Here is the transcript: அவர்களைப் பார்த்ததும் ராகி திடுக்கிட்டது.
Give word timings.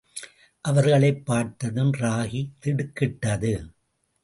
அவர்களைப் 0.61 1.25
பார்த்ததும் 1.25 1.93
ராகி 1.93 2.51
திடுக்கிட்டது. 2.59 3.53